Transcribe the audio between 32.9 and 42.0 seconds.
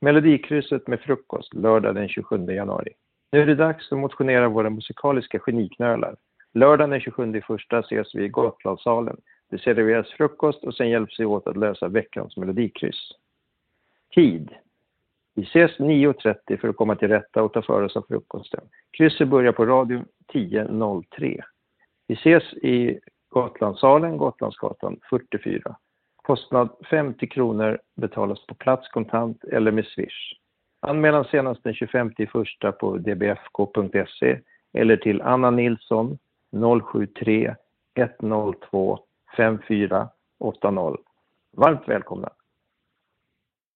dbfk.se eller till Anna Nilsson 073 102 5480. Varmt